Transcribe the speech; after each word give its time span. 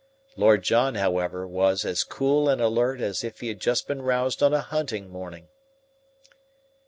Lord 0.35 0.63
John, 0.63 0.95
however, 0.95 1.45
was 1.47 1.85
as 1.85 2.03
cool 2.03 2.49
and 2.49 2.59
alert 2.59 3.01
as 3.01 3.23
if 3.23 3.41
he 3.41 3.49
had 3.49 3.59
just 3.59 3.87
been 3.87 4.01
roused 4.01 4.41
on 4.41 4.51
a 4.51 4.61
hunting 4.61 5.07
morning. 5.11 5.49